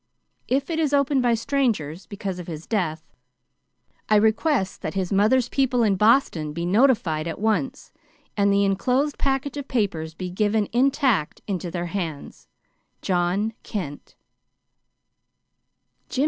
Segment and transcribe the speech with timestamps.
[0.47, 3.13] If it is opened by strangers, because of his death,
[4.09, 7.91] I request that his mother's people in Boston be notified at once,
[8.35, 12.47] and the inclosed package of papers be given, intact, into their hands.
[13.03, 14.15] "JOHN KENT."